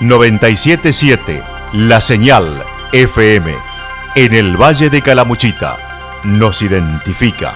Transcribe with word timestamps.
977 0.00 1.42
La 1.72 2.02
Señal 2.02 2.62
FM 2.92 3.54
en 4.14 4.34
el 4.34 4.56
Valle 4.56 4.90
de 4.90 5.00
Calamuchita 5.00 5.76
nos 6.24 6.60
identifica. 6.60 7.54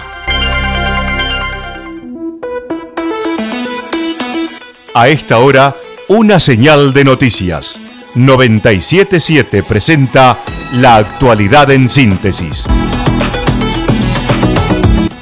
A 4.95 5.07
esta 5.07 5.37
hora, 5.37 5.75
una 6.07 6.39
señal 6.39 6.93
de 6.93 7.03
noticias. 7.03 7.79
977 8.15 9.61
presenta 9.61 10.37
la 10.73 10.95
actualidad 10.95 11.69
en 11.69 11.87
síntesis. 11.87 12.65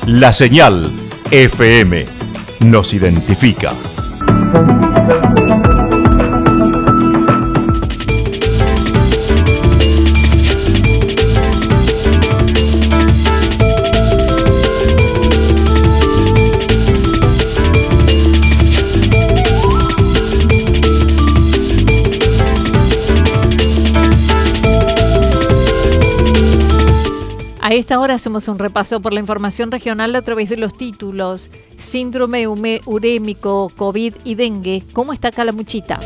La 0.06 0.32
señal 0.32 0.90
FM 1.32 2.06
nos 2.62 2.94
identifica. 2.94 3.74
A 27.70 27.76
esta 27.76 28.00
hora 28.00 28.16
hacemos 28.16 28.48
un 28.48 28.58
repaso 28.58 29.00
por 29.00 29.14
la 29.14 29.20
información 29.20 29.70
regional 29.70 30.16
a 30.16 30.23
través 30.23 30.50
de 30.50 30.58
los 30.58 30.76
títulos 30.76 31.52
Síndrome 31.77 32.48
urémico, 32.48 33.72
COVID 33.77 34.16
y 34.23 34.34
dengue. 34.34 34.82
¿Cómo 34.91 35.14
está 35.14 35.32
Calamuchita? 35.32 36.00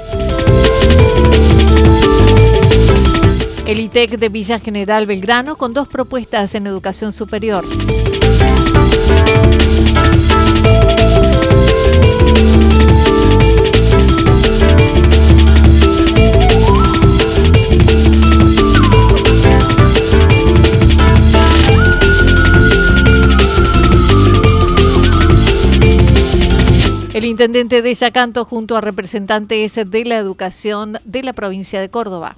El 3.66 3.80
ITEC 3.80 4.18
de 4.18 4.28
Villa 4.28 4.60
General 4.60 5.06
Belgrano 5.06 5.56
con 5.56 5.72
dos 5.72 5.88
propuestas 5.88 6.54
en 6.54 6.68
educación 6.68 7.14
superior. 7.14 7.64
El 27.24 27.30
intendente 27.30 27.82
de 27.82 27.96
Yacanto 27.96 28.44
junto 28.44 28.76
a 28.76 28.82
representantes 28.82 29.76
de 29.76 30.04
la 30.04 30.18
educación 30.18 31.00
de 31.06 31.24
la 31.24 31.32
provincia 31.32 31.80
de 31.80 31.88
Córdoba. 31.88 32.36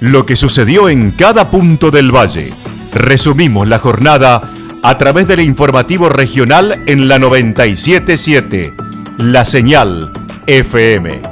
Lo 0.00 0.26
que 0.26 0.36
sucedió 0.36 0.90
en 0.90 1.12
cada 1.12 1.50
punto 1.50 1.90
del 1.90 2.14
valle. 2.14 2.52
Resumimos 2.92 3.66
la 3.66 3.78
jornada 3.78 4.42
a 4.82 4.98
través 4.98 5.26
del 5.26 5.40
informativo 5.40 6.10
regional 6.10 6.82
en 6.84 7.08
la 7.08 7.18
977, 7.18 8.74
La 9.16 9.46
Señal 9.46 10.12
FM. 10.46 11.22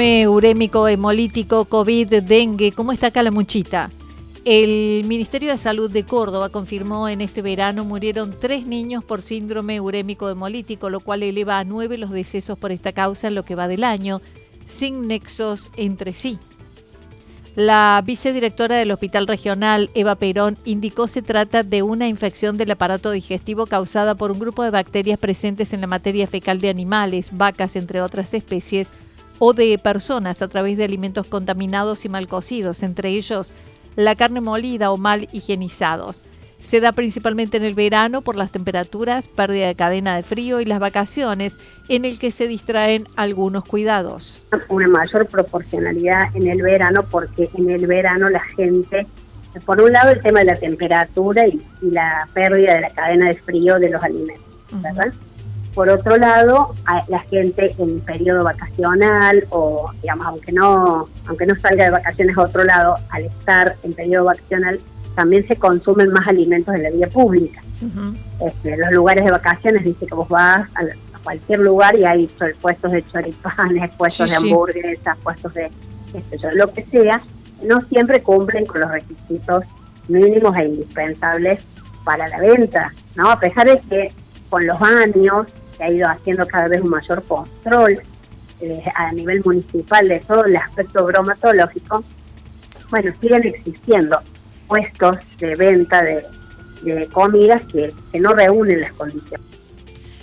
Síndrome 0.00 0.28
urémico 0.28 0.88
hemolítico, 0.88 1.66
COVID, 1.66 2.22
dengue. 2.22 2.72
¿Cómo 2.72 2.90
está 2.90 3.10
Calamuchita? 3.10 3.90
El 4.46 5.04
Ministerio 5.04 5.50
de 5.50 5.58
Salud 5.58 5.90
de 5.90 6.04
Córdoba 6.04 6.48
confirmó 6.48 7.06
en 7.06 7.20
este 7.20 7.42
verano 7.42 7.84
murieron 7.84 8.34
tres 8.40 8.66
niños 8.66 9.04
por 9.04 9.20
síndrome 9.20 9.78
urémico 9.78 10.30
hemolítico, 10.30 10.88
lo 10.88 11.00
cual 11.00 11.22
eleva 11.22 11.58
a 11.58 11.64
nueve 11.64 11.98
los 11.98 12.12
decesos 12.12 12.58
por 12.58 12.72
esta 12.72 12.92
causa 12.92 13.28
en 13.28 13.34
lo 13.34 13.44
que 13.44 13.54
va 13.54 13.68
del 13.68 13.84
año, 13.84 14.22
sin 14.66 15.06
nexos 15.06 15.70
entre 15.76 16.14
sí. 16.14 16.38
La 17.54 18.02
vicedirectora 18.02 18.76
del 18.76 18.92
Hospital 18.92 19.26
Regional, 19.26 19.90
Eva 19.92 20.14
Perón, 20.14 20.56
indicó 20.64 21.08
se 21.08 21.20
trata 21.20 21.62
de 21.62 21.82
una 21.82 22.08
infección 22.08 22.56
del 22.56 22.70
aparato 22.70 23.10
digestivo 23.10 23.66
causada 23.66 24.14
por 24.14 24.30
un 24.30 24.38
grupo 24.38 24.62
de 24.62 24.70
bacterias 24.70 25.18
presentes 25.18 25.74
en 25.74 25.82
la 25.82 25.86
materia 25.86 26.26
fecal 26.26 26.58
de 26.62 26.70
animales, 26.70 27.36
vacas, 27.36 27.76
entre 27.76 28.00
otras 28.00 28.32
especies, 28.32 28.88
o 29.40 29.54
de 29.54 29.76
personas 29.78 30.42
a 30.42 30.48
través 30.48 30.76
de 30.76 30.84
alimentos 30.84 31.26
contaminados 31.26 32.04
y 32.04 32.08
mal 32.08 32.28
cocidos, 32.28 32.84
entre 32.84 33.08
ellos 33.08 33.52
la 33.96 34.14
carne 34.14 34.40
molida 34.40 34.92
o 34.92 34.98
mal 34.98 35.28
higienizados. 35.32 36.20
Se 36.62 36.80
da 36.80 36.92
principalmente 36.92 37.56
en 37.56 37.64
el 37.64 37.74
verano 37.74 38.20
por 38.20 38.36
las 38.36 38.52
temperaturas, 38.52 39.28
pérdida 39.28 39.66
de 39.66 39.74
cadena 39.74 40.14
de 40.14 40.22
frío 40.22 40.60
y 40.60 40.66
las 40.66 40.78
vacaciones, 40.78 41.54
en 41.88 42.04
el 42.04 42.18
que 42.18 42.32
se 42.32 42.46
distraen 42.48 43.08
algunos 43.16 43.64
cuidados. 43.64 44.44
Una 44.68 44.86
mayor 44.86 45.26
proporcionalidad 45.26 46.36
en 46.36 46.46
el 46.46 46.62
verano 46.62 47.02
porque 47.10 47.48
en 47.54 47.70
el 47.70 47.86
verano 47.86 48.28
la 48.28 48.40
gente, 48.40 49.06
por 49.64 49.80
un 49.80 49.90
lado 49.90 50.10
el 50.10 50.20
tema 50.20 50.40
de 50.40 50.44
la 50.44 50.56
temperatura 50.56 51.48
y, 51.48 51.60
la 51.80 52.28
pérdida 52.34 52.74
de 52.74 52.80
la 52.82 52.90
cadena 52.90 53.28
de 53.28 53.36
frío 53.36 53.78
de 53.78 53.88
los 53.88 54.02
alimentos, 54.02 54.44
¿verdad? 54.82 55.14
Por 55.74 55.88
otro 55.88 56.16
lado, 56.16 56.74
la 57.08 57.20
gente 57.20 57.74
en 57.78 58.00
periodo 58.00 58.44
vacacional 58.44 59.46
o, 59.50 59.90
digamos, 60.02 60.26
aunque 60.26 60.52
no, 60.52 61.08
aunque 61.26 61.46
no 61.46 61.54
salga 61.60 61.84
de 61.84 61.90
vacaciones 61.90 62.36
a 62.36 62.42
otro 62.42 62.64
lado, 62.64 62.96
al 63.10 63.24
estar 63.24 63.76
en 63.84 63.92
periodo 63.92 64.24
vacacional, 64.24 64.80
también 65.14 65.46
se 65.46 65.56
consumen 65.56 66.12
más 66.12 66.26
alimentos 66.26 66.74
en 66.74 66.82
la 66.82 66.90
vía 66.90 67.08
pública. 67.08 67.62
Este, 68.44 68.76
los 68.76 68.90
lugares 68.90 69.24
de 69.24 69.30
vacaciones, 69.30 69.84
dice 69.84 70.06
que 70.06 70.14
vos 70.14 70.28
vas 70.28 70.68
a, 70.74 70.82
cualquier 71.22 71.60
lugar 71.60 71.94
y 71.98 72.04
hay 72.04 72.26
puestos 72.60 72.92
de 72.92 73.04
choripanes, 73.04 73.90
puestos 73.98 74.30
de 74.30 74.36
hamburguesas, 74.36 75.18
puestos 75.18 75.52
de 75.52 75.70
lo 76.54 76.72
que 76.72 76.84
sea, 76.86 77.20
no 77.62 77.80
siempre 77.82 78.22
cumplen 78.22 78.66
con 78.66 78.80
los 78.80 78.90
requisitos 78.90 79.64
mínimos 80.08 80.56
e 80.56 80.64
indispensables 80.64 81.62
para 82.04 82.26
la 82.28 82.38
venta, 82.38 82.92
¿no? 83.14 83.30
A 83.30 83.38
pesar 83.38 83.66
de 83.66 83.80
que 83.80 84.12
con 84.48 84.66
los 84.66 84.80
años 84.80 85.46
se 85.80 85.84
ha 85.84 85.90
ido 85.90 86.08
haciendo 86.08 86.46
cada 86.46 86.68
vez 86.68 86.82
un 86.82 86.90
mayor 86.90 87.22
control 87.24 88.02
eh, 88.60 88.82
a 88.94 89.12
nivel 89.12 89.42
municipal 89.42 90.06
de 90.06 90.20
todo 90.20 90.44
el 90.44 90.54
aspecto 90.56 91.06
bromatológico, 91.06 92.04
bueno, 92.90 93.12
siguen 93.20 93.46
existiendo 93.46 94.20
puestos 94.68 95.16
de 95.38 95.56
venta 95.56 96.02
de, 96.02 96.22
comidas 97.12 97.62
que, 97.66 97.94
que 98.12 98.20
no 98.20 98.34
reúnen 98.34 98.80
las 98.80 98.92
condiciones. 98.92 99.46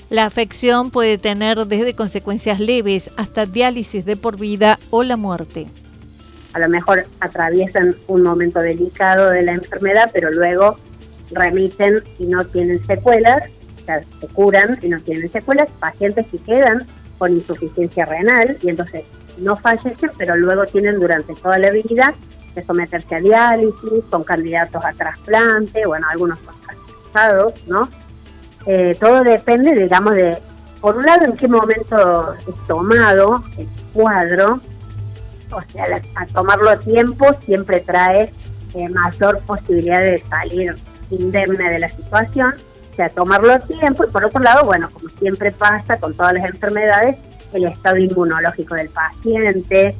La 0.09 0.25
afección 0.25 0.91
puede 0.91 1.17
tener 1.17 1.65
desde 1.65 1.95
consecuencias 1.95 2.59
leves 2.59 3.09
hasta 3.17 3.45
diálisis 3.45 4.05
de 4.05 4.15
por 4.15 4.37
vida 4.37 4.79
o 4.91 5.03
la 5.03 5.17
muerte. 5.17 5.67
A 6.53 6.59
lo 6.59 6.69
mejor 6.69 7.05
atraviesan 7.19 7.95
un 8.07 8.23
momento 8.23 8.59
delicado 8.59 9.29
de 9.31 9.41
la 9.41 9.53
enfermedad, 9.53 10.09
pero 10.13 10.31
luego 10.31 10.77
remiten 11.31 12.03
y 12.19 12.25
no 12.27 12.45
tienen 12.45 12.83
secuelas 12.85 13.43
se 14.19 14.27
curan 14.27 14.77
y 14.81 14.89
no 14.89 14.99
tienen 14.99 15.31
secuelas, 15.31 15.69
pacientes 15.79 16.25
que 16.27 16.37
quedan 16.39 16.85
con 17.17 17.31
insuficiencia 17.31 18.05
renal 18.05 18.57
y 18.61 18.69
entonces 18.69 19.03
no 19.37 19.55
fallecen, 19.55 20.11
pero 20.17 20.35
luego 20.35 20.65
tienen 20.65 20.99
durante 20.99 21.33
toda 21.35 21.57
la 21.57 21.71
vida 21.71 22.13
que 22.53 22.63
someterse 22.63 23.15
a 23.15 23.19
diálisis, 23.19 24.03
son 24.09 24.23
candidatos 24.23 24.83
a 24.83 24.93
trasplante, 24.93 25.85
bueno, 25.85 26.07
algunos 26.09 26.39
son 26.39 26.55
trasplantados, 26.61 27.53
¿no? 27.67 27.87
Eh, 28.65 28.97
todo 28.99 29.23
depende, 29.23 29.75
digamos, 29.75 30.13
de, 30.13 30.37
por 30.81 30.97
un 30.97 31.05
lado, 31.05 31.25
en 31.25 31.37
qué 31.37 31.47
momento 31.47 32.33
es 32.33 32.67
tomado 32.67 33.43
el 33.57 33.67
cuadro, 33.93 34.59
o 35.51 35.61
sea, 35.71 36.01
a 36.15 36.25
tomarlo 36.27 36.69
a 36.69 36.77
tiempo 36.77 37.25
siempre 37.45 37.79
trae 37.79 38.33
eh, 38.73 38.89
mayor 38.89 39.39
posibilidad 39.41 40.01
de 40.01 40.21
salir 40.29 40.75
indemne 41.09 41.69
de 41.69 41.79
la 41.79 41.89
situación, 41.89 42.53
sea, 42.97 43.09
tomarlo 43.09 43.53
a 43.53 43.59
tiempo. 43.59 44.03
Y 44.03 44.07
por 44.07 44.25
otro 44.25 44.41
lado, 44.41 44.65
bueno, 44.65 44.89
como 44.91 45.07
siempre 45.09 45.51
pasa 45.51 45.97
con 45.97 46.13
todas 46.13 46.33
las 46.33 46.45
enfermedades, 46.45 47.17
el 47.53 47.65
estado 47.65 47.97
inmunológico 47.97 48.75
del 48.75 48.89
paciente, 48.89 49.95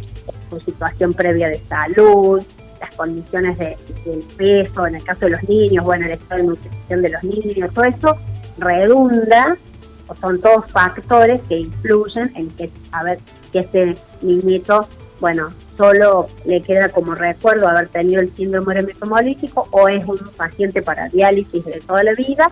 su 0.49 0.59
situación 0.59 1.13
previa 1.13 1.47
de 1.47 1.61
salud, 1.69 2.41
las 2.81 2.93
condiciones 2.95 3.57
de, 3.57 3.77
del 4.05 4.23
peso, 4.35 4.85
en 4.85 4.95
el 4.95 5.03
caso 5.03 5.25
de 5.25 5.31
los 5.31 5.43
niños, 5.43 5.85
bueno, 5.85 6.05
el 6.05 6.11
estado 6.11 6.41
de 6.41 6.47
nutrición 6.47 7.01
de 7.01 7.09
los 7.09 7.23
niños, 7.23 7.73
todo 7.73 7.85
eso 7.85 8.17
redunda, 8.57 9.57
o 10.07 10.15
son 10.15 10.41
todos 10.41 10.69
factores 10.71 11.41
que 11.47 11.59
influyen 11.59 12.31
en 12.35 12.49
que, 12.51 12.69
a 12.91 13.03
ver, 13.03 13.19
que 13.51 13.59
ese 13.59 13.95
niñito, 14.21 14.87
bueno, 15.19 15.51
solo 15.77 16.27
le 16.45 16.61
queda 16.61 16.89
como 16.89 17.13
recuerdo 17.13 17.67
haber 17.67 17.87
tenido 17.89 18.21
el 18.21 18.35
síndrome 18.35 18.79
hematomalítico 18.79 19.67
o 19.71 19.87
es 19.87 20.03
un 20.05 20.17
paciente 20.35 20.81
para 20.81 21.07
diálisis 21.09 21.63
de 21.65 21.79
toda 21.81 22.03
la 22.03 22.13
vida 22.13 22.51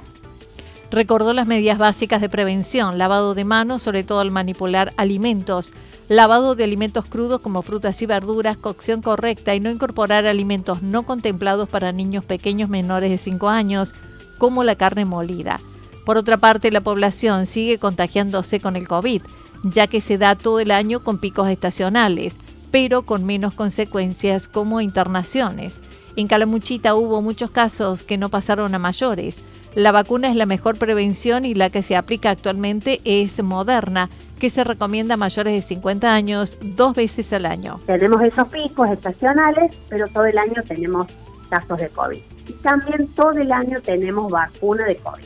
Recordó 0.95 1.33
las 1.33 1.45
medidas 1.45 1.77
básicas 1.77 2.21
de 2.21 2.29
prevención, 2.29 2.97
lavado 2.97 3.33
de 3.33 3.43
manos, 3.43 3.83
sobre 3.83 4.05
todo 4.05 4.21
al 4.21 4.31
manipular 4.31 4.93
alimentos, 4.95 5.73
lavado 6.07 6.55
de 6.55 6.63
alimentos 6.63 7.03
crudos 7.03 7.41
como 7.41 7.63
frutas 7.63 8.01
y 8.01 8.05
verduras, 8.05 8.55
cocción 8.55 9.01
correcta 9.01 9.53
y 9.53 9.59
no 9.59 9.69
incorporar 9.69 10.25
alimentos 10.25 10.83
no 10.83 11.03
contemplados 11.03 11.67
para 11.67 11.91
niños 11.91 12.23
pequeños 12.23 12.69
menores 12.69 13.11
de 13.11 13.17
5 13.17 13.49
años, 13.49 13.93
como 14.37 14.63
la 14.63 14.77
carne 14.77 15.03
molida. 15.03 15.59
Por 16.05 16.15
otra 16.15 16.37
parte, 16.37 16.71
la 16.71 16.79
población 16.79 17.45
sigue 17.45 17.77
contagiándose 17.77 18.61
con 18.61 18.77
el 18.77 18.87
COVID, 18.87 19.21
ya 19.63 19.87
que 19.87 19.99
se 19.99 20.17
da 20.17 20.35
todo 20.35 20.61
el 20.61 20.71
año 20.71 21.03
con 21.03 21.17
picos 21.17 21.49
estacionales, 21.49 22.35
pero 22.71 23.01
con 23.01 23.25
menos 23.25 23.53
consecuencias 23.53 24.47
como 24.47 24.79
internaciones. 24.79 25.75
En 26.15 26.27
Calamuchita 26.27 26.95
hubo 26.95 27.21
muchos 27.21 27.51
casos 27.51 28.03
que 28.03 28.17
no 28.17 28.29
pasaron 28.29 28.73
a 28.73 28.79
mayores. 28.79 29.35
La 29.75 29.91
vacuna 29.91 30.29
es 30.29 30.37
la 30.37 30.45
mejor 30.45 30.77
prevención 30.77 31.43
y 31.43 31.53
la 31.53 31.69
que 31.69 31.83
se 31.83 31.97
aplica 31.97 32.29
actualmente 32.29 33.01
es 33.03 33.43
moderna, 33.43 34.09
que 34.39 34.49
se 34.49 34.63
recomienda 34.63 35.15
a 35.15 35.17
mayores 35.17 35.53
de 35.53 35.61
50 35.61 36.13
años 36.13 36.57
dos 36.61 36.95
veces 36.95 37.33
al 37.33 37.45
año. 37.45 37.81
Tenemos 37.85 38.21
esos 38.21 38.47
picos 38.47 38.89
estacionales, 38.89 39.75
pero 39.89 40.07
todo 40.07 40.23
el 40.23 40.37
año 40.37 40.63
tenemos 40.65 41.07
casos 41.49 41.77
de 41.77 41.89
COVID. 41.89 42.21
Y 42.47 42.53
también 42.53 43.07
todo 43.09 43.31
el 43.31 43.51
año 43.51 43.81
tenemos 43.81 44.31
vacuna 44.31 44.85
de 44.85 44.95
COVID. 44.95 45.25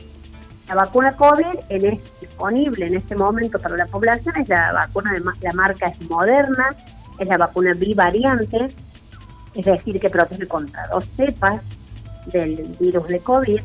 La 0.66 0.74
vacuna 0.74 1.12
COVID 1.12 1.60
es 1.68 2.00
disponible 2.20 2.88
en 2.88 2.96
este 2.96 3.14
momento 3.14 3.60
para 3.60 3.76
la 3.76 3.86
población, 3.86 4.34
es 4.36 4.48
la 4.48 4.72
vacuna 4.72 5.12
de 5.12 5.20
la 5.42 5.52
marca 5.52 5.86
es 5.86 6.10
Moderna, 6.10 6.74
es 7.20 7.28
la 7.28 7.38
vacuna 7.38 7.72
bivariante, 7.74 8.68
es 9.54 9.64
decir, 9.64 10.00
que 10.00 10.10
protege 10.10 10.48
contra 10.48 10.88
dos 10.88 11.04
cepas 11.16 11.62
del 12.32 12.76
virus 12.80 13.06
de 13.06 13.20
COVID 13.20 13.60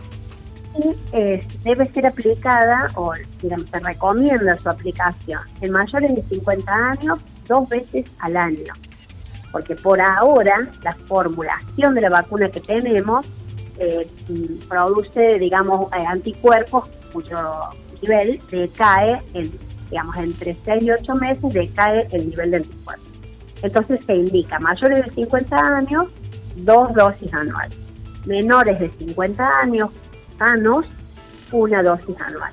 eh, 1.12 1.46
debe 1.64 1.86
ser 1.88 2.06
aplicada, 2.06 2.88
o 2.96 3.14
digamos, 3.42 3.70
se 3.70 3.80
recomienda 3.80 4.58
su 4.58 4.70
aplicación 4.70 5.42
en 5.62 5.72
mayores 5.72 6.16
de 6.16 6.24
50 6.24 6.74
años 6.74 7.20
dos 7.48 7.68
veces 7.70 8.06
al 8.20 8.38
año. 8.38 8.74
Porque 9.52 9.76
por 9.76 10.02
ahora 10.02 10.68
la 10.84 10.94
formulación 10.94 11.96
de 11.96 12.02
la 12.02 12.10
vacuna 12.10 12.50
que 12.50 12.60
tenemos 12.60 13.26
eh, 13.78 14.08
produce, 14.68 15.40
digamos, 15.40 15.92
eh, 15.94 16.06
anticuerpos 16.06 16.88
cuyo 17.12 17.38
nivel 18.02 18.40
decae, 18.52 19.22
en, 19.34 19.52
digamos, 19.90 20.16
entre 20.18 20.58
6 20.66 20.84
y 20.84 20.92
8 20.92 21.16
meses 21.16 21.54
decae 21.54 22.08
el 22.12 22.30
nivel 22.30 22.52
de 22.52 22.58
anticuerpos. 22.58 23.10
Entonces 23.62 24.00
se 24.06 24.16
indica 24.16 24.60
mayores 24.60 25.06
de 25.06 25.12
50 25.12 25.58
años, 25.78 26.06
dos 26.58 26.94
dosis 26.94 27.34
anuales. 27.34 27.78
Menores 28.26 28.80
de 28.80 28.92
50 28.92 29.60
años, 29.60 29.90
sanos 30.38 30.86
una 31.52 31.84
dosis 31.84 32.16
anual. 32.20 32.52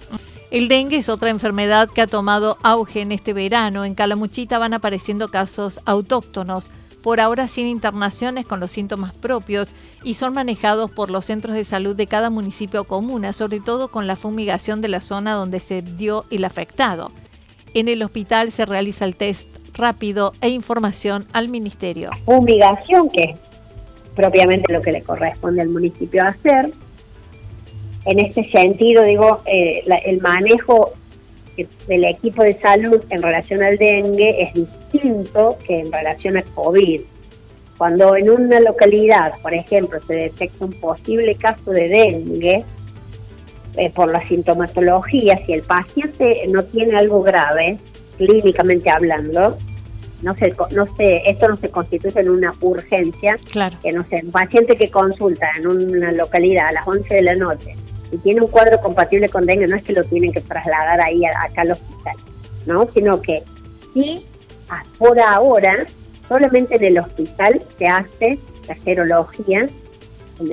El 0.50 0.68
dengue 0.68 0.98
es 0.98 1.08
otra 1.08 1.30
enfermedad 1.30 1.88
que 1.88 2.02
ha 2.02 2.06
tomado 2.06 2.58
auge 2.62 3.00
en 3.00 3.12
este 3.12 3.32
verano. 3.32 3.84
En 3.84 3.94
Calamuchita 3.94 4.58
van 4.58 4.74
apareciendo 4.74 5.28
casos 5.28 5.80
autóctonos, 5.86 6.70
por 7.02 7.20
ahora 7.20 7.48
sin 7.48 7.66
internaciones 7.66 8.46
con 8.46 8.60
los 8.60 8.70
síntomas 8.70 9.14
propios 9.14 9.68
y 10.04 10.14
son 10.14 10.34
manejados 10.34 10.90
por 10.90 11.10
los 11.10 11.24
centros 11.24 11.56
de 11.56 11.64
salud 11.64 11.96
de 11.96 12.06
cada 12.06 12.30
municipio 12.30 12.82
o 12.82 12.84
comuna, 12.84 13.32
sobre 13.32 13.60
todo 13.60 13.88
con 13.88 14.06
la 14.06 14.16
fumigación 14.16 14.80
de 14.80 14.88
la 14.88 15.00
zona 15.00 15.32
donde 15.32 15.58
se 15.58 15.82
dio 15.82 16.24
el 16.30 16.44
afectado. 16.44 17.10
En 17.74 17.88
el 17.88 18.02
hospital 18.02 18.52
se 18.52 18.66
realiza 18.66 19.04
el 19.04 19.16
test 19.16 19.48
rápido 19.74 20.32
e 20.40 20.50
información 20.50 21.26
al 21.32 21.48
ministerio. 21.48 22.10
Fumigación, 22.24 23.08
que 23.08 23.22
es 23.22 23.36
propiamente 24.14 24.72
lo 24.72 24.82
que 24.82 24.92
le 24.92 25.02
corresponde 25.02 25.62
al 25.62 25.68
municipio 25.70 26.22
hacer, 26.24 26.72
en 28.04 28.18
este 28.18 28.50
sentido, 28.50 29.04
digo, 29.04 29.42
eh, 29.46 29.84
el 30.04 30.20
manejo 30.20 30.92
del 31.86 32.04
equipo 32.04 32.42
de 32.42 32.58
salud 32.58 33.02
en 33.10 33.22
relación 33.22 33.62
al 33.62 33.76
dengue 33.76 34.42
es 34.42 34.54
distinto 34.54 35.58
que 35.66 35.80
en 35.80 35.92
relación 35.92 36.36
al 36.36 36.44
COVID. 36.54 37.00
Cuando 37.78 38.16
en 38.16 38.30
una 38.30 38.60
localidad, 38.60 39.34
por 39.42 39.54
ejemplo, 39.54 40.00
se 40.06 40.14
detecta 40.14 40.64
un 40.64 40.72
posible 40.72 41.34
caso 41.36 41.70
de 41.70 41.88
dengue, 41.88 42.64
eh, 43.76 43.90
por 43.90 44.10
la 44.10 44.26
sintomatología, 44.26 45.38
si 45.46 45.54
el 45.54 45.62
paciente 45.62 46.42
no 46.48 46.62
tiene 46.64 46.96
algo 46.96 47.22
grave, 47.22 47.78
clínicamente 48.18 48.90
hablando, 48.90 49.56
no 50.20 50.36
se, 50.36 50.54
no 50.72 50.86
se, 50.96 51.28
esto 51.28 51.48
no 51.48 51.56
se 51.56 51.70
constituye 51.70 52.20
en 52.20 52.30
una 52.30 52.52
urgencia, 52.60 53.36
claro. 53.50 53.76
que 53.82 53.92
no 53.92 54.04
sé, 54.04 54.20
un 54.24 54.30
paciente 54.30 54.76
que 54.76 54.90
consulta 54.90 55.50
en 55.56 55.66
una 55.66 56.12
localidad 56.12 56.68
a 56.68 56.72
las 56.72 56.86
11 56.86 57.14
de 57.14 57.22
la 57.22 57.34
noche 57.34 57.74
si 58.12 58.18
tiene 58.18 58.42
un 58.42 58.48
cuadro 58.48 58.78
compatible 58.78 59.30
con 59.30 59.46
dengue, 59.46 59.66
no 59.66 59.74
es 59.74 59.82
que 59.82 59.94
lo 59.94 60.04
tienen 60.04 60.32
que 60.32 60.42
trasladar 60.42 61.00
ahí 61.00 61.24
acá 61.24 61.62
al 61.62 61.70
hospital, 61.72 62.14
¿no? 62.66 62.86
Sino 62.92 63.22
que 63.22 63.42
sí, 63.94 64.26
por 64.98 65.18
ahora, 65.18 65.86
solamente 66.28 66.76
en 66.76 66.84
el 66.84 66.98
hospital 66.98 67.62
se 67.78 67.86
hace 67.86 68.38
la 68.68 68.76
serología, 68.84 69.66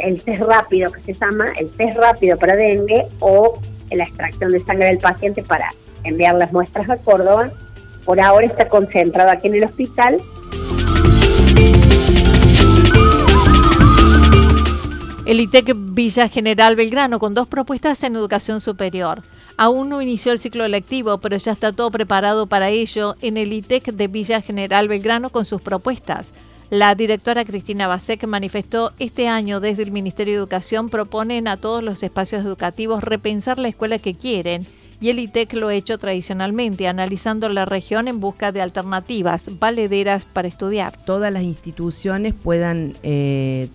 el, 0.01 0.21
test 0.21 0.41
rápido 0.41 0.89
que 0.89 1.01
se 1.01 1.13
llama, 1.13 1.51
el 1.57 1.69
test 1.71 1.97
rápido 1.97 2.38
para 2.38 2.56
dengue 2.56 3.06
o 3.19 3.59
la 3.91 4.05
extracción 4.05 4.53
de 4.53 4.59
sangre 4.62 4.85
del 4.88 5.00
paciente 5.00 5.44
para 5.44 5.73
enviar 6.05 6.35
las 6.35 6.53
muestras 6.53 6.89
a 6.89 6.95
Córdoba. 6.95 7.51
Por 8.05 8.21
ahora 8.21 8.45
está 8.45 8.69
concentrado 8.69 9.31
aquí 9.31 9.50
en 9.50 9.55
el 9.55 9.65
hospital 9.65 10.21
El 15.29 15.41
ITEC 15.41 15.75
Villa 15.75 16.27
General 16.27 16.75
Belgrano 16.75 17.19
con 17.19 17.35
dos 17.35 17.47
propuestas 17.47 18.01
en 18.01 18.15
educación 18.15 18.61
superior. 18.61 19.21
Aún 19.57 19.87
no 19.87 20.01
inició 20.01 20.31
el 20.31 20.39
ciclo 20.39 20.67
lectivo, 20.67 21.19
pero 21.19 21.37
ya 21.37 21.51
está 21.51 21.71
todo 21.71 21.91
preparado 21.91 22.47
para 22.47 22.69
ello 22.69 23.15
en 23.21 23.37
el 23.37 23.53
ITEC 23.53 23.91
de 23.91 24.07
Villa 24.07 24.41
General 24.41 24.87
Belgrano 24.87 25.29
con 25.29 25.45
sus 25.45 25.61
propuestas. 25.61 26.31
La 26.71 26.95
directora 26.95 27.45
Cristina 27.45 27.87
Basek 27.87 28.25
manifestó 28.25 28.91
este 28.97 29.27
año 29.27 29.59
desde 29.59 29.83
el 29.83 29.91
Ministerio 29.91 30.33
de 30.33 30.39
Educación 30.39 30.89
proponen 30.89 31.47
a 31.47 31.57
todos 31.57 31.83
los 31.83 32.01
espacios 32.01 32.43
educativos 32.43 33.03
repensar 33.03 33.59
la 33.59 33.67
escuela 33.67 33.99
que 33.99 34.15
quieren 34.15 34.65
y 34.99 35.11
el 35.11 35.19
ITEC 35.19 35.53
lo 35.53 35.67
ha 35.67 35.75
hecho 35.75 35.99
tradicionalmente, 35.99 36.87
analizando 36.87 37.49
la 37.49 37.65
región 37.65 38.07
en 38.07 38.19
busca 38.19 38.51
de 38.51 38.63
alternativas 38.63 39.59
valederas 39.59 40.25
para 40.25 40.47
estudiar. 40.47 40.97
Todas 41.05 41.31
las 41.31 41.43
instituciones 41.43 42.33
puedan 42.33 42.95
eh, 43.03 43.69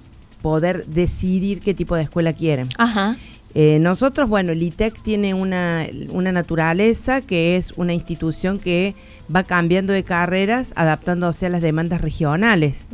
poder 0.45 0.85
decidir 0.85 1.61
qué 1.61 1.73
tipo 1.73 1.97
de 1.97 2.03
escuela 2.03 2.35
quieren. 2.35 2.69
Ajá. 2.77 3.17
Eh, 3.55 3.79
nosotros, 3.81 4.29
bueno, 4.29 4.53
el 4.53 4.63
ITEC 4.63 5.01
tiene 5.01 5.33
una, 5.33 5.87
naturaleza 6.13 7.23
que 7.23 7.57
es 7.57 7.73
una 7.79 7.95
institución 7.95 8.59
que 8.59 8.95
va 9.35 9.45
cambiando 9.45 9.95
de 9.95 10.03
carreras, 10.03 10.75
adaptándose 10.77 11.47
a 11.47 11.49
las 11.49 11.63
demandas 11.63 12.03
regionales. 12.03 12.85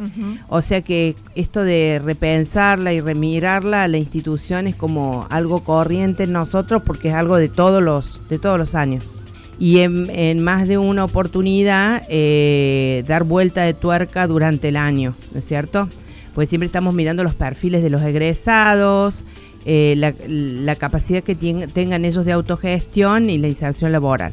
O 0.49 0.63
sea 0.63 0.83
que 0.83 1.17
esto 1.35 1.65
de 1.65 2.01
repensarla 2.05 2.93
y 2.93 3.01
remirarla 3.01 3.83
a 3.83 3.89
la 3.89 3.99
institución 3.99 4.69
es 4.69 4.77
como 4.77 5.27
algo 5.29 5.65
corriente 5.65 6.23
en 6.23 6.33
nosotros 6.33 6.83
porque 6.87 7.09
es 7.09 7.15
algo 7.15 7.35
de 7.37 7.49
todos 7.49 7.83
los, 7.83 8.21
de 8.29 8.39
todos 8.39 8.61
los 8.61 8.77
años. 8.77 9.13
Y 9.59 9.81
en, 9.81 10.41
más 10.41 10.69
de 10.69 10.79
una 10.79 11.05
oportunidad 11.05 12.05
eh, 12.09 13.03
dar 13.09 13.25
vuelta 13.25 13.63
de 13.63 13.75
tuerca 13.75 14.29
durante 14.29 14.69
el 14.69 14.77
año, 14.77 15.17
¿no 15.33 15.41
es 15.41 15.47
cierto? 15.47 15.89
Pues 16.35 16.49
siempre 16.49 16.67
estamos 16.67 16.95
mirando 16.95 17.25
los 17.25 17.35
perfiles 17.35 17.83
de 17.83 17.91
los 17.91 18.03
egresados, 18.03 19.23
eh, 19.65 19.95
la, 19.97 20.75
capacidad 20.77 21.23
que 21.23 21.35
tengan 21.35 22.05
ellos 22.05 22.25
de 22.25 22.33
autogestión 22.33 23.29
y 23.29 23.39
la 23.39 23.49
inserción 23.49 23.93
laboral. 23.93 24.33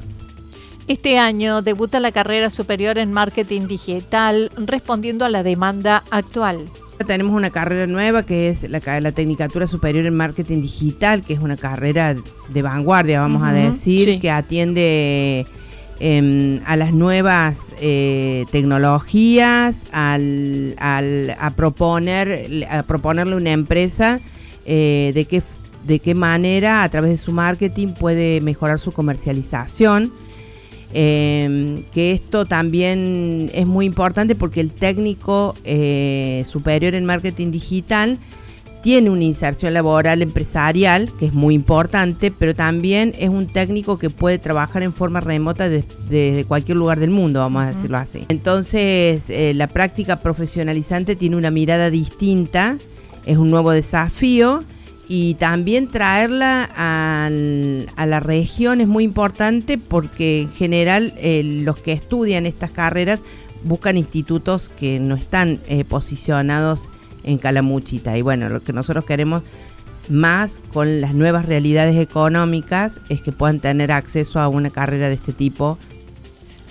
Este 0.88 1.18
año 1.18 1.62
debuta 1.62 2.00
la 2.00 2.14
carrera 2.14 2.50
superior 2.50 2.98
en 2.98 3.12
marketing 3.12 3.68
digital 3.68 4.52
respondiendo 4.56 5.26
a 5.26 5.30
la 5.30 5.44
demanda 5.44 6.04
actual. 6.12 6.70
Tenemos 7.06 7.36
una 7.36 7.50
carrera 7.50 7.88
nueva 7.88 8.24
que 8.24 8.50
es 8.50 8.64
la, 8.70 8.82
la 9.02 9.12
Tecnicatura 9.12 9.68
Superior 9.68 10.06
en 10.06 10.16
Marketing 10.16 10.62
Digital, 10.62 11.24
que 11.24 11.34
es 11.34 11.40
una 11.40 11.58
carrera 11.58 12.16
de 12.50 12.62
vanguardia, 12.62 13.20
vamos 13.20 13.44
a 13.44 13.52
decir, 13.52 14.20
que 14.20 14.32
atiende 14.32 15.46
Em, 16.00 16.60
a 16.66 16.76
las 16.76 16.94
nuevas 16.94 17.70
eh, 17.82 18.46
tecnologías, 18.52 19.80
al, 19.92 20.76
a, 20.78 21.52
proponer, 21.56 22.68
a 22.70 22.84
proponerle 22.84 23.34
a 23.34 23.38
una 23.38 23.52
empresa 23.52 24.20
eh, 24.66 25.12
de, 25.16 25.26
qué, 25.26 25.42
de 25.88 25.98
qué 25.98 26.14
manera 26.14 26.84
a 26.84 26.90
través 26.90 27.10
de 27.10 27.18
su 27.18 27.32
marketing 27.32 27.90
puede 28.00 28.42
mejorar 28.42 28.80
su 28.80 28.92
comercialización. 28.92 30.14
Em, 30.94 31.84
que 31.92 32.12
esto 32.12 32.46
también 32.46 33.50
es 33.54 33.66
muy 33.66 33.86
importante 33.86 34.36
porque 34.36 34.62
el 34.62 34.72
técnico 34.72 35.54
eh, 35.66 36.44
superior 36.48 36.94
en 36.94 37.04
marketing 37.06 37.52
digital 37.52 38.20
tiene 38.88 39.10
una 39.10 39.26
inserción 39.26 39.74
laboral 39.74 40.22
empresarial, 40.22 41.12
que 41.20 41.26
es 41.26 41.34
muy 41.34 41.54
importante, 41.54 42.32
pero 42.32 42.56
también 42.56 43.14
es 43.20 43.28
un 43.28 43.46
técnico 43.46 44.00
que 44.00 44.10
puede 44.10 44.38
trabajar 44.40 44.82
en 44.82 44.94
forma 44.94 45.20
remota 45.20 45.68
desde 45.68 46.46
cualquier 46.46 46.78
lugar 46.78 46.98
del 46.98 47.10
mundo, 47.10 47.42
vamos 47.42 47.64
a 47.64 47.74
decirlo 47.74 47.98
así. 47.98 48.24
Entonces, 48.30 49.30
eh, 49.30 49.52
la 49.54 49.68
práctica 49.68 50.22
profesionalizante 50.22 51.18
tiene 51.18 51.36
una 51.36 51.52
mirada 51.52 51.90
distinta, 51.90 52.78
es 53.26 53.36
un 53.36 53.52
nuevo 53.52 53.72
desafío 53.72 54.64
y 55.10 55.34
también 55.34 55.90
traerla 55.90 56.70
a 56.74 57.30
la 58.06 58.20
región 58.22 58.80
es 58.80 58.88
muy 58.88 59.04
importante 59.04 59.78
porque 59.78 60.44
en 60.44 60.54
general 60.54 61.14
eh, 61.18 61.42
los 61.44 61.78
que 61.78 61.92
estudian 61.92 62.46
estas 62.46 62.72
carreras 62.72 63.20
buscan 63.66 63.98
institutos 63.98 64.70
que 64.70 65.02
no 65.02 65.16
están 65.16 65.60
eh, 65.68 65.84
posicionados 65.84 66.88
en 67.28 67.38
Calamuchita. 67.38 68.18
Y 68.18 68.22
bueno, 68.22 68.50
lo 68.50 68.62
que 68.62 68.74
nosotros 68.74 69.06
queremos 69.06 69.44
más 70.10 70.62
con 70.74 71.02
las 71.02 71.14
nuevas 71.14 71.46
realidades 71.46 71.98
económicas 71.98 72.94
es 73.10 73.22
que 73.22 73.32
puedan 73.32 73.60
tener 73.60 73.92
acceso 73.92 74.40
a 74.40 74.48
una 74.48 74.70
carrera 74.70 75.10
de 75.10 75.16
este 75.16 75.34
tipo. 75.34 75.78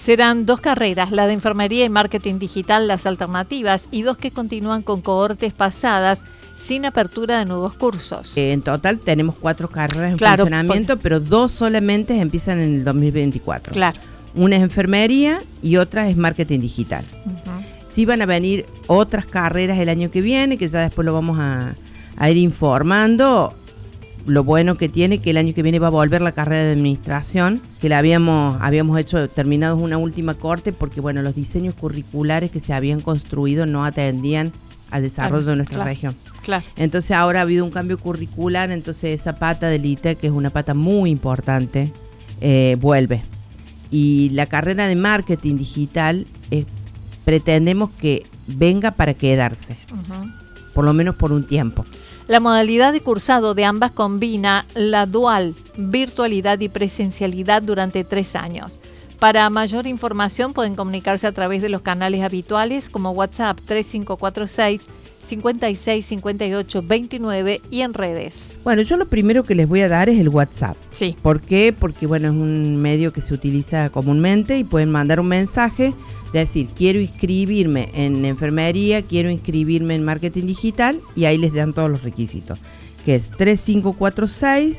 Serán 0.03 0.47
dos 0.47 0.61
carreras, 0.61 1.11
la 1.11 1.27
de 1.27 1.35
enfermería 1.35 1.85
y 1.85 1.89
marketing 1.89 2.39
digital, 2.39 2.87
las 2.87 3.07
alternativas, 3.07 3.87
y 3.91 4.03
dos 4.03 4.17
que 4.17 4.31
continúan 4.31 4.83
con 4.83 5.01
cohortes 5.01 5.53
pasadas 5.53 6.21
sin 6.57 6.85
apertura 6.85 7.39
de 7.39 7.45
nuevos 7.45 7.75
cursos. 7.75 8.37
Eh, 8.37 8.53
en 8.53 8.63
total 8.63 8.99
tenemos 8.99 9.37
cuatro 9.39 9.69
carreras 9.69 10.13
en 10.13 10.19
funcionamiento, 10.19 10.97
pero 10.99 11.21
dos 11.21 11.53
solamente 11.53 12.19
empiezan 12.21 12.61
en 12.61 12.77
el 12.77 12.85
2024. 12.85 13.73
Claro. 13.73 14.01
Una 14.35 14.57
es 14.57 14.63
enfermería 14.63 15.41
y 15.63 15.77
otra 15.77 16.09
es 16.09 16.17
marketing 16.17 16.61
digital. 16.61 17.05
Sí 17.97 18.05
van 18.05 18.21
a 18.21 18.27
venir 18.27 18.67
otras 18.89 19.25
carreras 19.25 19.79
el 19.79 19.89
año 19.89 20.11
que 20.11 20.21
viene, 20.21 20.59
que 20.59 20.69
ya 20.69 20.81
después 20.81 21.07
lo 21.07 21.15
vamos 21.15 21.39
a, 21.41 21.73
ir 22.29 22.37
informando. 22.37 23.55
Lo 24.27 24.45
bueno 24.45 24.75
que 24.75 24.91
tiene 24.91 25.17
que 25.17 25.31
el 25.31 25.39
año 25.39 25.55
que 25.55 25.63
viene 25.63 25.79
va 25.79 25.87
a 25.87 25.91
volver 25.91 26.21
la 26.21 26.33
carrera 26.33 26.65
de 26.65 26.73
administración, 26.73 27.63
que 27.81 27.89
la 27.89 27.97
habíamos, 27.97 28.61
habíamos 28.61 28.99
hecho 28.99 29.31
terminados 29.31 29.81
una 29.81 29.97
última 29.97 30.35
corte 30.35 30.75
porque 30.75 31.01
bueno, 31.01 31.23
los 31.23 31.35
diseños 31.35 31.75
curriculares 31.75 32.51
que 32.51 32.61
se 32.61 32.75
habían 32.75 33.01
construido 33.01 33.65
no 33.65 33.83
atendían 33.87 34.53
al 34.91 35.01
desarrollo 35.01 35.47
de 35.47 35.57
nuestra 35.57 35.83
región. 35.83 36.15
Claro. 36.43 36.67
Entonces 36.77 37.13
ahora 37.13 37.39
ha 37.39 37.43
habido 37.45 37.65
un 37.65 37.71
cambio 37.71 37.97
curricular, 37.97 38.71
entonces 38.73 39.19
esa 39.19 39.37
pata 39.37 39.69
del 39.71 39.87
ITEC, 39.87 40.19
que 40.19 40.27
es 40.27 40.35
una 40.35 40.51
pata 40.51 40.75
muy 40.75 41.09
importante, 41.09 41.91
eh, 42.43 42.77
vuelve 42.79 43.23
y 43.91 44.31
la 44.31 44.47
carrera 44.47 44.87
de 44.87 44.97
marketing 44.97 45.57
digital 45.57 46.27
eh, 46.51 46.65
pretendemos 47.27 47.91
que 47.91 48.25
venga 48.47 48.93
para 48.93 49.13
quedarse, 49.13 49.77
por 50.73 50.85
lo 50.85 50.93
menos 50.93 51.17
por 51.17 51.33
un 51.33 51.45
tiempo. 51.45 51.85
La 52.29 52.39
modalidad 52.39 52.93
de 52.93 53.01
cursado 53.01 53.53
de 53.55 53.65
ambas 53.65 53.91
combina 53.91 54.65
la 54.75 55.07
dual, 55.07 55.57
virtualidad 55.77 56.61
y 56.61 56.69
presencialidad 56.69 57.63
durante 57.63 58.05
tres 58.05 58.37
años. 58.37 58.81
Para 59.19 59.51
mayor 59.51 59.89
información 59.89 60.53
pueden 60.53 60.77
comunicarse 60.77 61.27
a 61.27 61.33
través 61.33 61.63
de 61.63 61.69
los 61.69 61.81
canales 61.81 62.23
habituales 62.23 62.89
como 62.89 63.11
WhatsApp 63.11 63.59
3546 63.67 64.83
56 65.27 66.07
58 66.07 66.83
29 66.83 67.61
y 67.71 67.81
en 67.81 67.95
redes. 67.95 68.35
Bueno, 68.65 68.83
yo 68.83 68.97
lo 68.97 69.07
primero 69.07 69.45
que 69.45 69.55
les 69.55 69.69
voy 69.69 69.81
a 69.81 69.89
dar 69.89 70.09
es 70.09 70.19
el 70.19 70.29
WhatsApp. 70.29 70.77
Sí. 70.93 71.17
¿Por 71.23 71.41
qué? 71.41 71.75
Porque 71.79 72.07
bueno, 72.07 72.29
es 72.29 72.35
un 72.35 72.77
medio 72.77 73.13
que 73.13 73.21
se 73.21 73.35
utiliza 73.35 73.91
comúnmente 73.91 74.59
y 74.59 74.65
pueden 74.65 74.91
mandar 74.91 75.21
un 75.21 75.29
mensaje, 75.29 75.93
decir, 76.33 76.69
quiero 76.75 77.01
inscribirme 77.01 77.91
en 77.95 78.25
enfermería, 78.25 79.03
quiero 79.03 79.31
inscribirme 79.31 79.95
en 79.95 80.05
marketing 80.05 80.47
digital 80.47 81.01
y 81.15 81.25
ahí 81.25 81.39
les 81.39 81.53
dan 81.53 81.73
todos 81.73 81.91
los 81.91 82.03
requisitos, 82.03 82.59
que 83.05 83.17
es 83.17 83.31
3546 83.31 84.77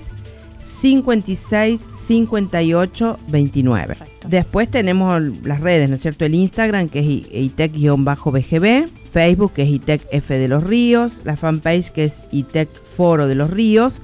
56 0.66 1.80
58 2.08 3.20
29. 3.28 3.98
Después 4.28 4.70
tenemos 4.72 5.22
las 5.44 5.60
redes, 5.60 5.90
¿no 5.90 5.96
es 5.96 6.02
cierto? 6.02 6.26
El 6.26 6.36
Instagram 6.36 6.90
que 6.90 7.00
es 7.00 7.06
itec-bgb, 7.06 8.90
Facebook 9.12 9.54
que 9.54 9.64
es 9.64 9.70
itec 9.70 10.02
F 10.12 10.38
de 10.38 10.48
los 10.48 10.64
Ríos, 10.64 11.14
la 11.24 11.36
fanpage 11.36 11.92
que 11.92 12.06
es 12.06 12.14
itec 12.32 12.70
Foro 12.96 13.28
de 13.28 13.36
los 13.36 13.50
Ríos 13.50 14.00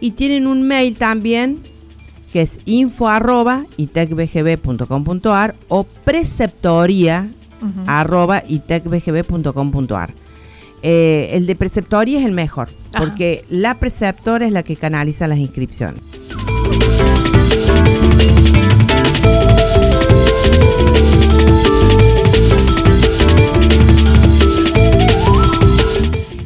y 0.00 0.12
tienen 0.12 0.46
un 0.46 0.62
mail 0.62 0.96
también 0.96 1.58
que 2.32 2.42
es 2.42 2.58
info 2.64 3.08
arroba 3.08 3.66
itecbgb.com.ar 3.76 5.54
o 5.68 5.84
preceptoría 5.84 7.28
arroba 7.86 8.42
itecbgb.com.ar. 8.48 10.14
Eh, 10.82 11.28
el 11.32 11.46
de 11.46 11.54
preceptoría 11.54 12.18
es 12.18 12.26
el 12.26 12.32
mejor, 12.32 12.68
porque 12.96 13.44
la 13.48 13.74
preceptora 13.74 14.46
es 14.46 14.52
la 14.52 14.64
que 14.64 14.74
canaliza 14.74 15.28
las 15.28 15.38
inscripciones. 15.38 16.02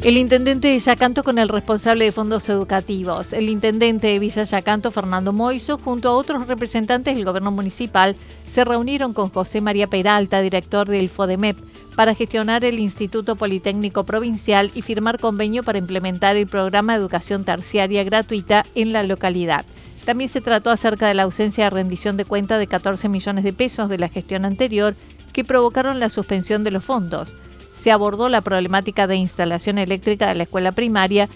El 0.07 0.15
intendente 0.15 0.69
de 0.69 0.79
Yacanto 0.79 1.21
con 1.21 1.37
el 1.37 1.49
responsable 1.49 2.05
de 2.05 2.13
fondos 2.13 2.47
educativos. 2.47 3.33
El 3.33 3.49
intendente 3.49 4.07
de 4.07 4.19
Villa 4.19 4.45
Yacanto, 4.45 4.89
Fernando 4.89 5.33
Moiso, 5.33 5.77
junto 5.77 6.07
a 6.07 6.13
otros 6.13 6.47
representantes 6.47 7.13
del 7.13 7.25
gobierno 7.25 7.51
municipal, 7.51 8.15
se 8.49 8.63
reunieron 8.63 9.13
con 9.13 9.29
José 9.29 9.59
María 9.59 9.87
Peralta, 9.87 10.39
director 10.39 10.87
del 10.87 11.09
FODEMEP, 11.09 11.57
para 11.97 12.15
gestionar 12.15 12.63
el 12.63 12.79
Instituto 12.79 13.35
Politécnico 13.35 14.05
Provincial 14.05 14.71
y 14.73 14.81
firmar 14.81 15.19
convenio 15.19 15.61
para 15.61 15.77
implementar 15.77 16.37
el 16.37 16.47
programa 16.47 16.93
de 16.93 16.99
educación 16.99 17.43
terciaria 17.43 18.05
gratuita 18.05 18.65
en 18.75 18.93
la 18.93 19.03
localidad. 19.03 19.65
También 20.05 20.29
se 20.29 20.39
trató 20.39 20.69
acerca 20.69 21.09
de 21.09 21.15
la 21.15 21.23
ausencia 21.23 21.65
de 21.65 21.71
rendición 21.71 22.15
de 22.15 22.23
cuenta 22.23 22.57
de 22.59 22.67
14 22.67 23.09
millones 23.09 23.43
de 23.43 23.51
pesos 23.51 23.89
de 23.89 23.97
la 23.97 24.07
gestión 24.07 24.45
anterior 24.45 24.95
que 25.33 25.43
provocaron 25.43 25.99
la 25.99 26.09
suspensión 26.09 26.63
de 26.63 26.71
los 26.71 26.85
fondos 26.85 27.35
se 27.81 27.91
abordó 27.91 28.29
la 28.29 28.41
problemática 28.41 29.07
de 29.07 29.15
instalación 29.15 29.77
eléctrica 29.77 30.27
de 30.27 30.35
la 30.35 30.43
escuela 30.43 30.71
primaria 30.71 31.27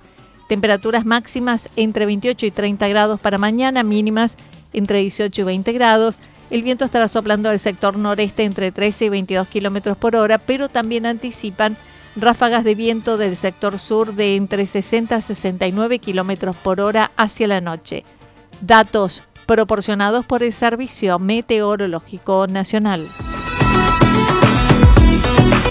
Temperaturas 0.49 1.05
máximas 1.05 1.69
entre 1.77 2.07
28 2.07 2.47
y 2.47 2.51
30 2.53 2.89
grados 2.89 3.21
para 3.21 3.37
mañana, 3.37 3.83
mínimas 3.83 4.37
entre 4.73 5.01
18 5.01 5.43
y 5.43 5.45
20 5.45 5.73
grados. 5.75 6.17
El 6.49 6.63
viento 6.63 6.87
estará 6.87 7.09
soplando 7.09 7.51
al 7.51 7.59
sector 7.59 7.99
noreste 7.99 8.45
entre 8.45 8.73
13 8.73 9.05
y 9.05 9.09
22 9.11 9.47
kilómetros 9.49 9.99
por 9.99 10.17
hora, 10.17 10.39
pero 10.39 10.71
también 10.71 11.05
anticipan 11.05 11.77
ráfagas 12.17 12.65
de 12.65 12.75
viento 12.75 13.19
del 13.19 13.37
sector 13.37 13.79
sur 13.79 14.15
de 14.15 14.37
entre 14.37 14.65
60 14.67 15.19
y 15.19 15.21
69 15.21 15.99
kilómetros 15.99 16.57
por 16.57 16.81
hora 16.81 17.11
hacia 17.17 17.47
la 17.47 17.61
noche. 17.61 18.05
Datos 18.61 19.23
proporcionados 19.45 20.27
por 20.27 20.43
el 20.43 20.53
Servicio 20.53 21.19
Meteorológico 21.19 22.47
Nacional. 22.47 23.09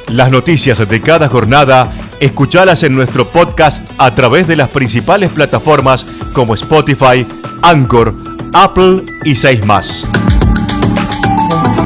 Las 0.07 0.29
noticias 0.29 0.87
de 0.87 1.01
cada 1.01 1.27
jornada, 1.27 1.91
escuchalas 2.19 2.83
en 2.83 2.95
nuestro 2.95 3.25
podcast 3.25 3.83
a 3.97 4.13
través 4.13 4.47
de 4.47 4.55
las 4.55 4.69
principales 4.69 5.31
plataformas 5.31 6.05
como 6.33 6.53
Spotify, 6.53 7.25
Anchor, 7.61 8.13
Apple 8.53 9.03
y 9.25 9.35
6 9.35 9.65
más. 9.65 10.07